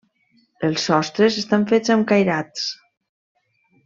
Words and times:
Els 0.69 0.85
sostres 0.89 1.37
estan 1.43 1.65
fets 1.75 1.93
amb 1.97 2.07
cairats. 2.13 2.65